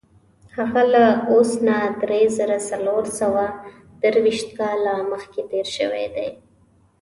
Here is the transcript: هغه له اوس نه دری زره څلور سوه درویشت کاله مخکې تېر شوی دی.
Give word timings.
هغه 0.57 0.81
له 0.93 1.05
اوس 1.31 1.51
نه 1.67 1.77
دری 2.01 2.23
زره 2.37 2.57
څلور 2.69 3.03
سوه 3.19 3.43
درویشت 4.01 4.49
کاله 4.59 4.93
مخکې 5.11 5.41
تېر 5.51 5.67
شوی 5.77 6.05
دی. 6.15 6.29